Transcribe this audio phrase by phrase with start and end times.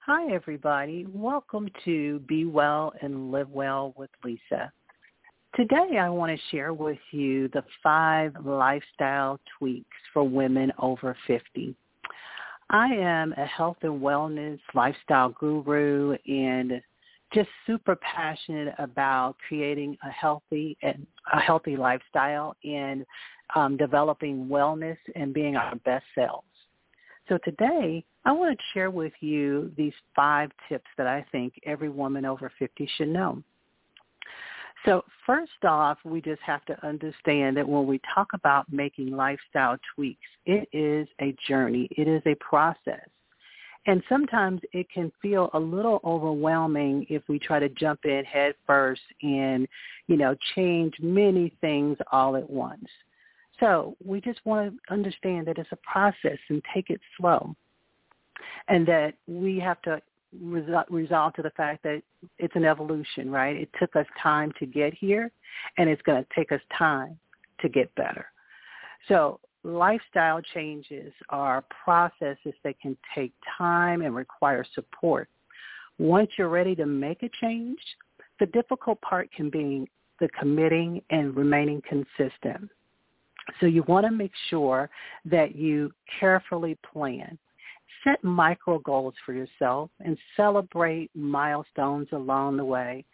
[0.00, 1.06] Hi, everybody.
[1.14, 4.72] Welcome to Be Well and Live Well with Lisa.
[5.54, 11.76] Today, I want to share with you the five lifestyle tweaks for women over 50.
[12.70, 16.82] I am a health and wellness lifestyle guru and
[17.34, 23.04] just super passionate about creating a healthy and a healthy lifestyle and
[23.54, 26.46] um, developing wellness and being our best selves.
[27.28, 31.88] So today, I want to share with you these five tips that I think every
[31.88, 33.42] woman over 50 should know.
[34.84, 39.78] So first off, we just have to understand that when we talk about making lifestyle
[39.94, 41.88] tweaks, it is a journey.
[41.96, 43.08] It is a process.
[43.86, 48.54] And sometimes it can feel a little overwhelming if we try to jump in head
[48.66, 49.68] first and,
[50.06, 52.88] you know, change many things all at once.
[53.60, 57.54] So we just want to understand that it's a process and take it slow.
[58.68, 60.00] And that we have to
[60.42, 62.02] resol- resolve to the fact that
[62.38, 63.56] it's an evolution, right?
[63.56, 65.30] It took us time to get here
[65.76, 67.18] and it's going to take us time
[67.60, 68.26] to get better.
[69.08, 75.28] So lifestyle changes are processes that can take time and require support.
[75.98, 77.78] Once you're ready to make a change,
[78.40, 79.88] the difficult part can be
[80.20, 82.68] the committing and remaining consistent.
[83.60, 84.90] So you want to make sure
[85.24, 87.38] that you carefully plan.
[88.02, 93.04] Set micro goals for yourself and celebrate milestones along the way.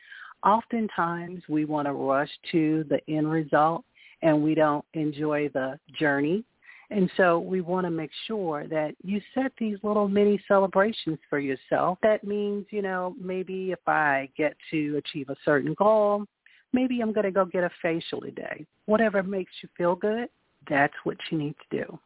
[0.44, 3.84] Oftentimes we want to rush to the end result
[4.22, 6.44] and we don't enjoy the journey.
[6.90, 11.38] And so we want to make sure that you set these little mini celebrations for
[11.38, 11.98] yourself.
[12.02, 16.24] That means, you know, maybe if I get to achieve a certain goal,
[16.72, 18.66] maybe I'm going to go get a facial today.
[18.86, 20.28] Whatever makes you feel good,
[20.68, 21.98] that's what you need to do.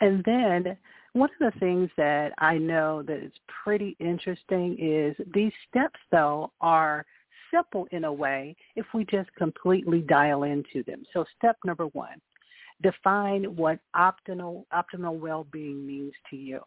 [0.00, 0.76] And then
[1.12, 6.50] one of the things that I know that is pretty interesting is these steps, though,
[6.60, 7.04] are
[7.50, 11.04] simple in a way if we just completely dial into them.
[11.12, 12.20] So step number one,
[12.82, 16.60] define what optimal, optimal well-being means to you.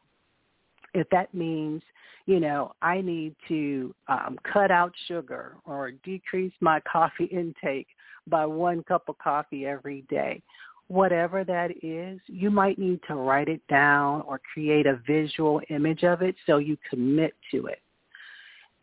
[0.93, 1.81] If that means,
[2.25, 7.87] you know, I need to um, cut out sugar or decrease my coffee intake
[8.27, 10.41] by one cup of coffee every day,
[10.87, 16.03] whatever that is, you might need to write it down or create a visual image
[16.03, 17.82] of it so you commit to it.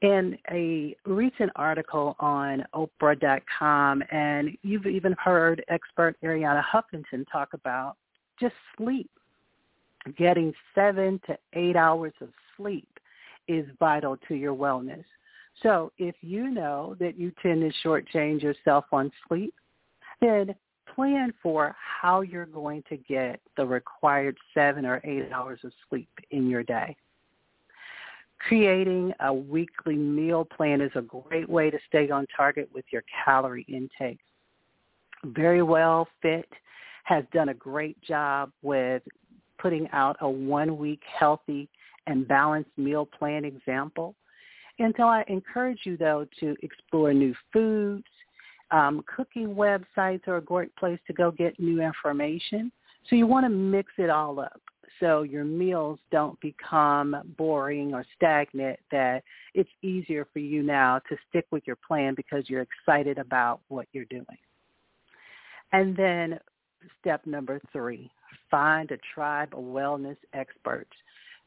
[0.02, 7.96] In a recent article on Oprah.com, and you've even heard expert Arianna Huffington talk about
[8.38, 9.10] just sleep.
[10.16, 12.88] Getting seven to eight hours of sleep
[13.46, 15.04] is vital to your wellness.
[15.62, 19.52] So if you know that you tend to shortchange yourself on sleep,
[20.22, 20.54] then
[20.94, 26.08] plan for how you're going to get the required seven or eight hours of sleep
[26.30, 26.96] in your day.
[28.46, 33.02] Creating a weekly meal plan is a great way to stay on target with your
[33.24, 34.18] calorie intake.
[35.26, 36.48] Verywell Fit
[37.04, 39.02] has done a great job with
[39.58, 41.68] putting out a one-week healthy
[42.06, 44.14] and balanced meal plan example.
[44.78, 48.06] And so I encourage you, though, to explore new foods,
[48.70, 52.72] um, cooking websites are a great place to go get new information.
[53.08, 54.62] So you want to mix it all up
[55.00, 59.24] so your meals don't become boring or stagnant, that
[59.54, 63.86] it's easier for you now to stick with your plan because you're excited about what
[63.92, 64.26] you're doing.
[65.72, 66.38] And then
[67.00, 68.10] step number three,
[68.50, 70.92] find a tribe of wellness experts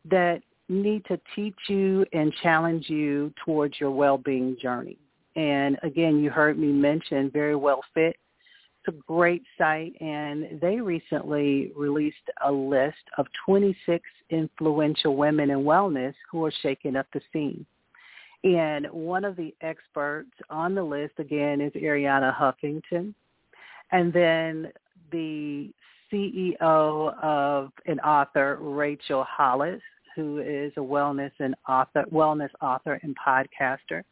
[0.09, 4.97] that need to teach you and challenge you towards your well-being journey.
[5.35, 8.17] And again, you heard me mention Verywell Fit.
[8.85, 15.59] It's a great site, and they recently released a list of 26 influential women in
[15.59, 17.65] wellness who are shaking up the scene.
[18.43, 23.13] And one of the experts on the list, again, is Arianna Huffington.
[23.91, 24.73] And then
[25.11, 25.71] the
[26.11, 26.59] CEO
[27.23, 29.81] of an author, Rachel Hollis,
[30.13, 34.03] who is a wellness and author, wellness author and podcaster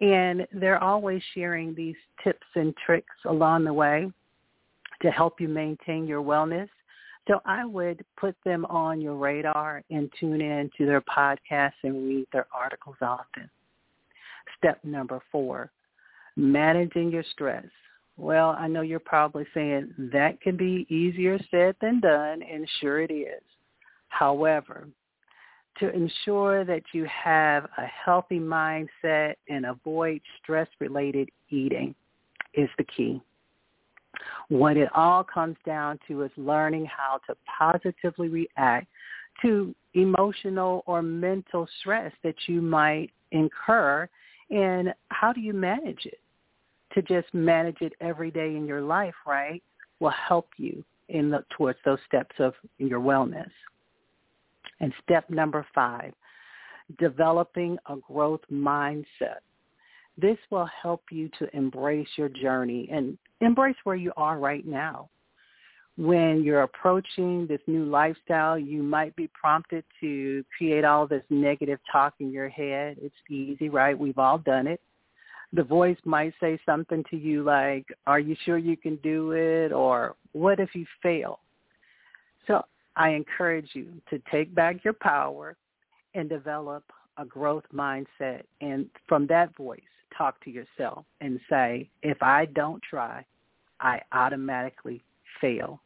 [0.00, 4.10] and they're always sharing these tips and tricks along the way.
[5.02, 6.68] to help you maintain your wellness.
[7.28, 12.08] So I would put them on your radar and tune in to their podcasts and
[12.08, 13.50] read their articles often.
[14.56, 15.70] Step number four,
[16.36, 17.66] managing your stress.
[18.16, 23.00] Well, I know you're probably saying that can be easier said than done, and sure
[23.00, 23.42] it is.
[24.08, 24.88] However,
[25.80, 31.94] to ensure that you have a healthy mindset and avoid stress-related eating
[32.54, 33.20] is the key.
[34.48, 38.86] What it all comes down to is learning how to positively react
[39.42, 44.08] to emotional or mental stress that you might incur
[44.50, 46.20] and how do you manage it?
[46.94, 49.62] To just manage it every day in your life, right,
[50.00, 53.50] will help you in the, towards those steps of your wellness.
[54.80, 56.12] And step number five,
[56.98, 59.40] developing a growth mindset.
[60.18, 65.08] This will help you to embrace your journey and embrace where you are right now.
[65.98, 71.78] When you're approaching this new lifestyle, you might be prompted to create all this negative
[71.90, 72.98] talk in your head.
[73.00, 73.98] It's easy, right?
[73.98, 74.80] We've all done it.
[75.54, 79.72] The voice might say something to you like, are you sure you can do it?
[79.72, 81.40] Or what if you fail?
[82.46, 82.62] So
[82.96, 85.56] I encourage you to take back your power
[86.14, 86.84] and develop
[87.18, 88.42] a growth mindset.
[88.60, 89.80] And from that voice,
[90.16, 93.24] talk to yourself and say, if I don't try,
[93.80, 95.02] I automatically
[95.40, 95.80] fail.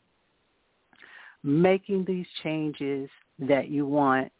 [1.42, 3.08] Making these changes
[3.40, 4.30] that you want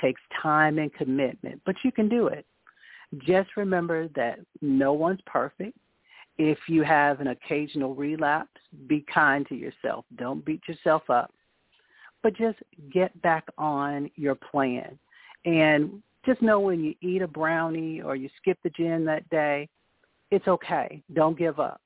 [0.00, 2.44] takes time and commitment, but you can do it.
[3.18, 5.76] Just remember that no one's perfect.
[6.38, 10.04] If you have an occasional relapse, be kind to yourself.
[10.16, 11.32] Don't beat yourself up,
[12.22, 12.58] but just
[12.92, 14.98] get back on your plan.
[15.44, 19.68] And just know when you eat a brownie or you skip the gym that day,
[20.30, 21.02] it's okay.
[21.14, 21.80] Don't give up.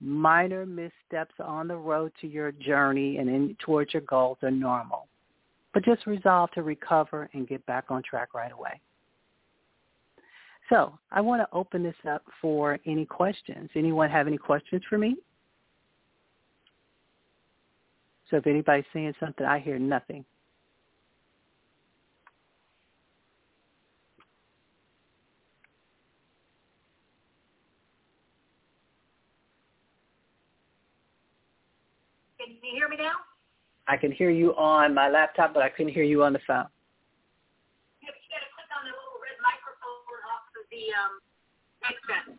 [0.00, 5.08] Minor missteps on the road to your journey and in, towards your goals are normal.
[5.74, 8.80] But just resolve to recover and get back on track right away.
[10.68, 13.70] So I want to open this up for any questions.
[13.74, 15.16] Anyone have any questions for me?
[18.30, 20.24] So if anybody's saying something, I hear nothing.
[32.38, 33.12] Can you hear me now?
[33.88, 36.66] I can hear you on my laptop, but I couldn't hear you on the phone.
[38.02, 41.12] Yeah, you got to click on the little red microphone off of the um,
[41.80, 42.36] headset.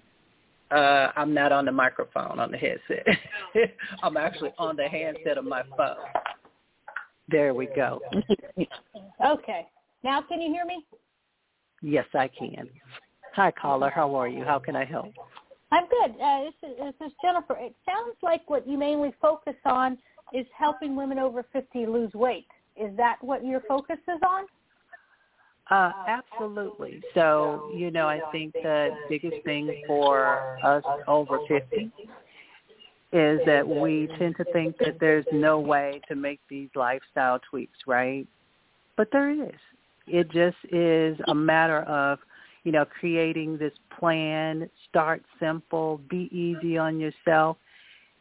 [0.71, 3.05] Uh, I'm not on the microphone on the headset.
[4.03, 5.97] I'm actually on the handset of my phone.
[7.29, 7.99] There we go.
[9.25, 9.67] okay.
[10.03, 10.85] Now can you hear me?
[11.81, 12.69] Yes, I can.
[13.35, 13.89] Hi, caller.
[13.89, 14.43] How are you?
[14.43, 15.13] How can I help?
[15.71, 16.19] I'm good.
[16.19, 17.55] Uh, this, is, this is Jennifer.
[17.59, 19.97] It sounds like what you mainly focus on
[20.33, 22.47] is helping women over 50 lose weight.
[22.75, 24.45] Is that what your focus is on?
[25.69, 27.01] Uh, absolutely.
[27.13, 31.91] So, you know, I think the biggest thing for us over 50
[33.11, 37.77] is that we tend to think that there's no way to make these lifestyle tweaks,
[37.87, 38.27] right?
[38.97, 39.59] But there is.
[40.07, 42.19] It just is a matter of,
[42.63, 47.57] you know, creating this plan, start simple, be easy on yourself.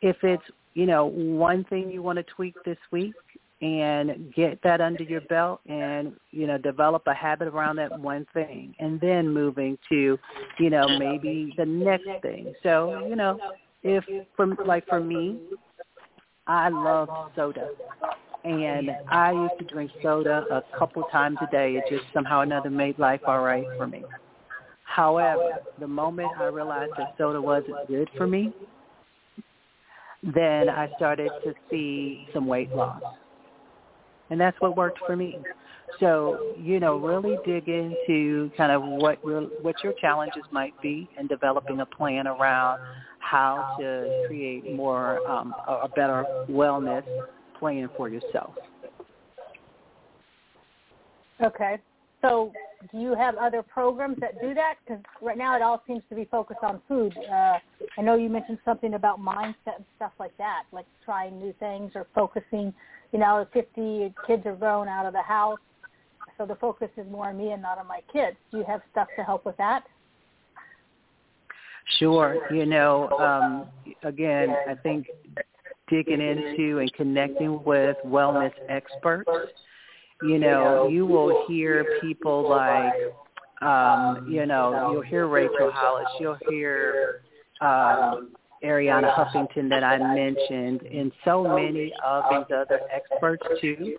[0.01, 0.43] If it's,
[0.75, 3.15] you know, one thing you want to tweak this week,
[3.61, 8.25] and get that under your belt and you know develop a habit around that one
[8.33, 10.17] thing and then moving to
[10.61, 13.37] you know maybe the next thing so you know
[13.83, 14.05] if
[14.37, 15.39] from like for me
[16.47, 17.69] i love soda.
[18.45, 21.75] And i used to drink soda a couple times a day.
[21.77, 24.05] It just somehow or another made life all right for me.
[24.85, 28.53] However the moment i realized that soda wasn't good for me
[30.23, 33.01] then i started to see some weight loss
[34.31, 35.39] and that's what worked for me.
[36.01, 41.09] So, you know, really dig into kind of what your what your challenges might be
[41.19, 42.81] and developing a plan around
[43.19, 47.05] how to create more um, a better wellness
[47.59, 48.55] plan for yourself.
[51.43, 51.79] Okay.
[52.23, 52.53] So
[52.91, 54.75] do you have other programs that do that?
[54.85, 57.17] Because right now it all seems to be focused on food.
[57.17, 57.59] Uh,
[57.97, 61.93] I know you mentioned something about mindset and stuff like that, like trying new things
[61.95, 62.75] or focusing
[63.13, 65.59] you know, 50 kids are grown out of the house,
[66.37, 68.37] so the focus is more on me and not on my kids.
[68.51, 69.85] Do you have stuff to help with that?
[71.99, 72.47] Sure.
[72.53, 73.67] You know, um,
[74.05, 75.07] again, I think
[75.89, 79.31] digging into and connecting with wellness experts,
[80.23, 82.93] you know, you will hear people like,
[83.63, 87.23] um, you know, you'll hear Rachel Hollis, you'll hear
[87.61, 88.33] um,
[88.65, 93.97] Arianna Huffington that I mentioned, and so many of these other experts too,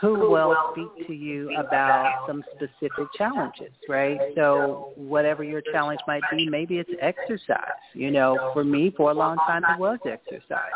[0.00, 4.18] who will speak to you about some specific challenges, right?
[4.34, 7.60] So whatever your challenge might be, maybe it's exercise.
[7.94, 10.72] You know, for me, for a long time, it was exercise.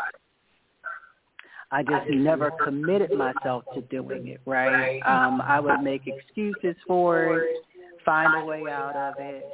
[1.73, 4.99] I just never committed myself to doing it, right?
[5.05, 7.65] Um, I would make excuses for it,
[8.03, 9.45] find a way out of it.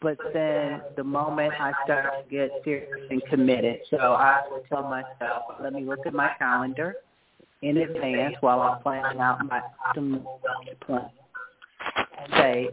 [0.00, 4.82] But then the moment I start to get serious and committed, so I would tell
[4.82, 6.96] myself, let me look at my calendar
[7.62, 9.60] in advance while I'm planning out my
[9.94, 10.24] optimal
[10.86, 11.10] plan.
[12.36, 12.70] Say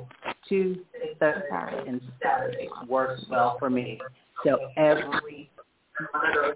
[0.48, 0.84] Tuesday,
[1.20, 4.02] Thursday, and Saturday works well for me.
[4.46, 5.50] So every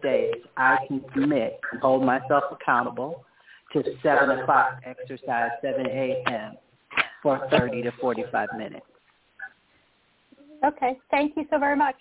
[0.01, 3.25] days I can commit and hold myself accountable
[3.73, 6.55] to 7 o'clock exercise, 7 a.m.
[7.21, 8.85] for 30 to 45 minutes.
[10.65, 10.97] Okay.
[11.09, 11.95] Thank you so very much.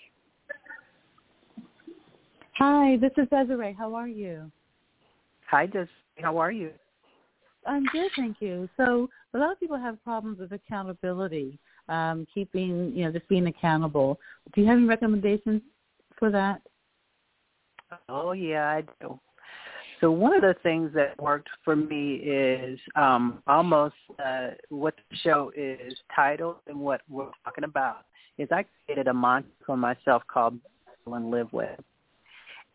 [2.59, 3.75] Hi, this is Desiree.
[3.79, 4.51] How are you?
[5.49, 5.89] Hi, Desiree.
[6.19, 6.71] How are you?
[7.67, 8.69] I'm good, thank you.
[8.77, 13.47] So a lot of people have problems with accountability, um, keeping, you know, just being
[13.47, 14.19] accountable.
[14.55, 15.63] Do you have any recommendations
[16.19, 16.61] for that?
[18.09, 19.19] Oh yeah, I do.
[20.01, 25.17] So one of the things that worked for me is um, almost uh, what the
[25.19, 28.05] show is titled and what we're talking about
[28.41, 30.59] is I created a mantra for myself called
[31.07, 31.79] and live with.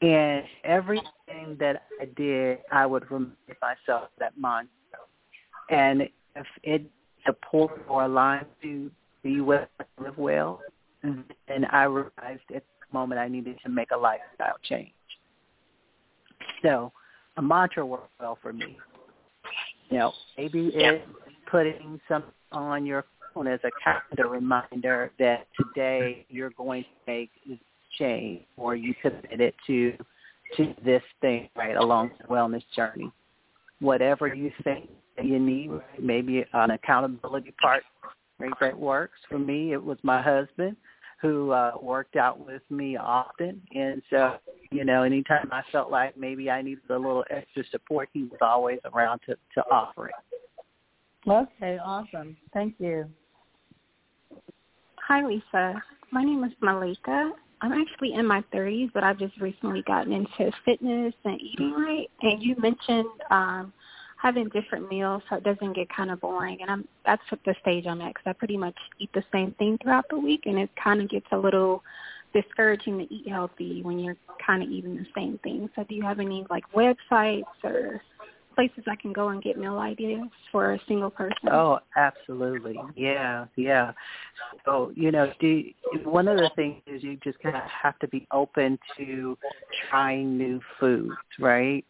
[0.02, 4.70] And everything that I did, I would remind myself that mantra.
[5.70, 6.04] And
[6.36, 6.84] if it
[7.26, 8.92] supports or aligns to
[9.24, 9.66] be well,
[10.00, 10.62] live well,
[11.02, 14.92] and I realized at the moment I needed to make a lifestyle change.
[16.62, 16.92] So
[17.38, 18.78] a mantra works well for me.
[19.90, 21.06] You know, maybe it's
[21.50, 23.06] putting something on your
[23.44, 27.60] as a calendar reminder that today you're going to make this
[28.00, 29.94] change or you committed to
[30.56, 33.12] to this thing right along the wellness journey.
[33.80, 34.90] Whatever you think
[35.22, 37.84] you need, maybe an accountability part
[38.40, 39.20] right, that works.
[39.28, 40.78] For me, it was my husband
[41.22, 44.38] who uh, worked out with me often, and so
[44.72, 48.40] you know, anytime I felt like maybe I needed a little extra support, he was
[48.42, 50.16] always around to to offer it.
[51.28, 52.38] Okay, awesome.
[52.54, 53.10] Thank you.
[55.08, 55.84] Hi, Lisa.
[56.10, 57.32] My name is Malika.
[57.62, 62.10] I'm actually in my 30s, but I've just recently gotten into fitness and eating right.
[62.24, 63.72] And you mentioned um,
[64.20, 66.58] having different meals so it doesn't get kind of boring.
[66.60, 69.52] And I'm that's what the stage I'm at because I pretty much eat the same
[69.60, 71.84] thing throughout the week, and it kind of gets a little
[72.34, 75.70] discouraging to eat healthy when you're kind of eating the same thing.
[75.76, 78.02] So do you have any like websites or
[78.56, 81.50] places I can go and get meal ideas for a single person?
[81.52, 82.80] Oh, absolutely.
[82.96, 83.92] Yeah, yeah.
[84.66, 85.64] So, you know, do
[86.04, 89.38] one of the things is you just kind of have to be open to
[89.90, 91.86] trying new foods, right?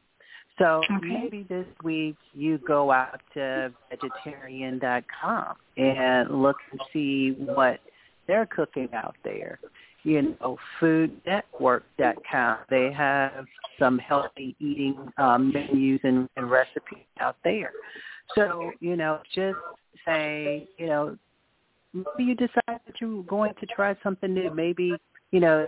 [0.58, 1.22] So okay.
[1.24, 7.80] maybe this week you go out to vegetarian.com and look and see what
[8.28, 9.60] they're cooking out there
[10.06, 12.58] you know, foodnetwork.com.
[12.70, 13.46] They have
[13.80, 17.72] some healthy eating um, menus and, and recipes out there.
[18.36, 19.58] So, you know, just
[20.06, 21.18] say, you know,
[21.94, 24.54] maybe you decide that you're going to try something new.
[24.54, 24.94] Maybe,
[25.32, 25.68] you know,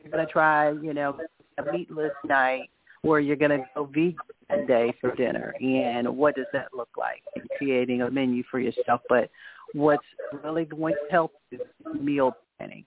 [0.00, 1.18] you're going to try, you know,
[1.58, 2.70] a meatless night
[3.02, 5.52] where you're going to go vegan day for dinner.
[5.60, 7.24] And what does that look like?
[7.56, 9.00] Creating a menu for yourself.
[9.08, 9.30] But
[9.72, 10.06] what's
[10.44, 11.60] really going to help is
[12.00, 12.84] meal planning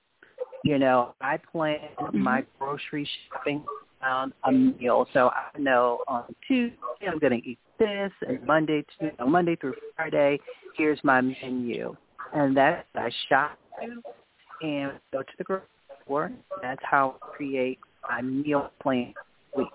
[0.63, 2.19] you know, I plan mm-hmm.
[2.19, 3.63] my grocery shopping
[4.01, 5.07] around a meal.
[5.13, 6.77] So I know on Tuesday
[7.07, 10.39] I'm going to eat this, and Monday to you know, Monday through Friday,
[10.77, 11.95] here's my menu,
[12.33, 14.01] and that I shop to
[14.61, 15.65] and go to the grocery
[16.05, 16.31] store.
[16.61, 19.13] That's how I create my meal plan
[19.57, 19.67] week.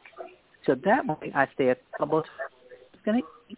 [0.64, 2.28] So that way I stay accountable to
[3.04, 3.55] going to eat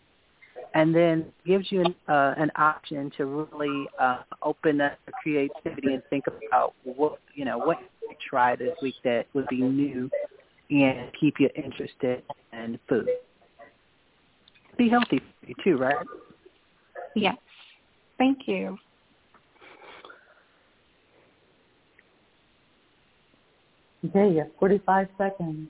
[0.79, 5.95] and then gives you an, uh, an option to really uh, open up the creativity
[5.95, 10.09] and think about what you know what you try this week that would be new
[10.71, 13.09] and keep you interested in food.
[14.77, 15.97] Be healthy for you too, right?
[17.17, 17.37] Yes.
[18.17, 18.79] Thank you.
[24.05, 25.69] Okay, you have 45 seconds.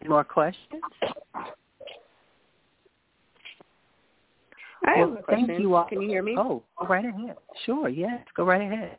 [0.00, 0.82] Any more questions?
[4.86, 5.46] I well, have a question.
[5.46, 5.84] Thank you all.
[5.84, 6.36] Can you hear me?
[6.38, 7.36] Oh, go right ahead.
[7.64, 8.20] Sure, yes.
[8.36, 8.96] Go right ahead.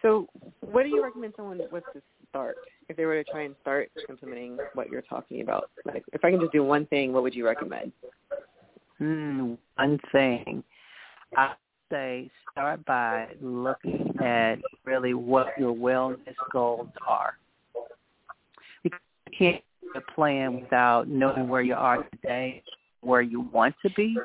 [0.00, 0.26] So
[0.60, 2.56] what do you recommend someone with to start
[2.88, 5.70] if they were to try and start implementing what you're talking about?
[5.84, 7.92] Like if I can just do one thing, what would you recommend?
[8.98, 10.64] Hmm, one thing.
[11.36, 11.54] I
[11.90, 17.34] say start by looking at really what your wellness goals are.
[18.82, 18.98] Because
[19.30, 19.62] you can't
[20.14, 22.62] plan without knowing where you are today,
[23.02, 24.16] where you want to be.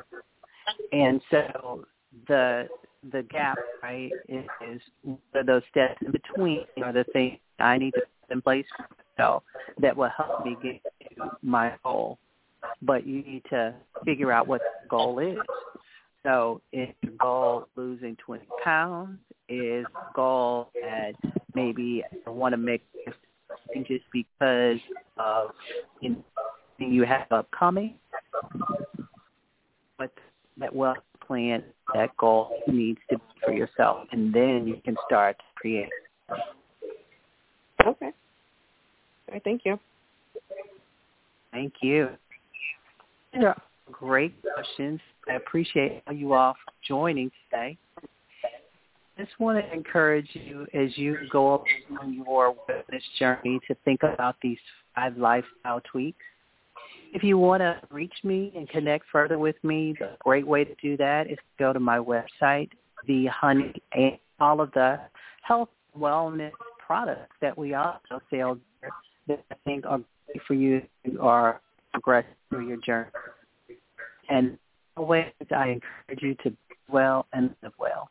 [0.92, 1.84] And so
[2.26, 2.68] the
[3.12, 4.80] the gap, right, is,
[5.46, 9.42] those steps in between are the things I need to put in place for myself
[9.80, 10.82] that will help me get
[11.16, 12.18] to my goal.
[12.82, 15.38] But you need to figure out what the goal is.
[16.24, 19.18] So is your goal losing 20 pounds?
[19.48, 21.12] Is goal that
[21.54, 24.78] maybe I want to make just because
[25.16, 25.50] of
[26.00, 27.94] you, know, you have upcoming?
[30.58, 31.62] That wealth plan,
[31.94, 35.88] that goal needs to be for yourself, and then you can start to create.
[37.86, 38.06] Okay.
[38.06, 39.78] All right, thank you.
[41.52, 42.08] Thank you.
[43.34, 43.56] Are
[43.92, 45.00] great questions.
[45.28, 46.54] I appreciate you all
[46.86, 47.76] joining today.
[48.02, 51.64] I just want to encourage you as you go
[52.00, 54.58] on your wellness journey to think about these
[54.94, 56.24] five lifestyle tweaks
[57.12, 60.74] if you want to reach me and connect further with me, the great way to
[60.82, 62.70] do that is to go to my website,
[63.06, 65.00] the honey and all of the
[65.42, 66.52] health wellness
[66.84, 68.58] products that we also sell
[69.26, 71.60] that I think are great for you who are
[71.92, 73.10] progressing through your journey.
[74.28, 74.58] And
[74.96, 76.56] always I encourage you to be
[76.88, 78.10] well and live well.